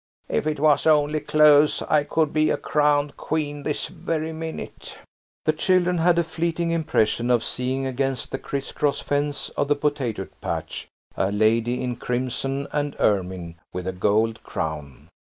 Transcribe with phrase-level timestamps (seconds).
[0.29, 4.97] "If it was only clothes I could be a crowned queen this very minute."
[5.45, 9.75] The children had a fleeting impression of seeing against the criss cross fence of the
[9.75, 15.09] potato patch a lady in crimson and ermine with a gold crown.